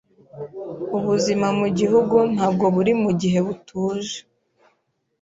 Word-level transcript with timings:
Ubuzima 0.97 1.47
mu 1.59 1.67
gihugu 1.79 2.15
ntabwo 2.33 2.65
buri 2.75 2.91
gihe 3.21 3.39
butuje. 3.45 4.17